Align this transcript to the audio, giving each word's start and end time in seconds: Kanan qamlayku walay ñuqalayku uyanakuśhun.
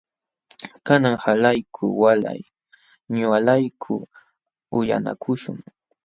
Kanan 0.85 1.15
qamlayku 1.23 1.85
walay 2.01 2.41
ñuqalayku 3.15 3.95
uyanakuśhun. 4.77 5.57